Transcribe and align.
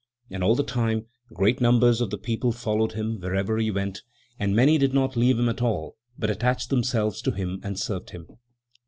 And 0.31 0.43
all 0.43 0.55
the 0.55 0.63
time 0.63 1.05
great 1.31 1.61
numbers 1.61 2.01
of 2.01 2.09
the 2.09 2.17
people 2.17 2.51
followed 2.51 2.93
him 2.93 3.19
wherever 3.19 3.59
he 3.59 3.69
went, 3.69 4.01
and 4.39 4.55
many 4.55 4.79
did 4.79 4.95
not 4.95 5.15
leave 5.15 5.37
him 5.37 5.47
at 5.47 5.61
all, 5.61 5.95
but 6.17 6.31
attached 6.31 6.71
themselves 6.71 7.21
to 7.21 7.29
him 7.29 7.59
and 7.63 7.77
served 7.79 8.09
him. 8.09 8.25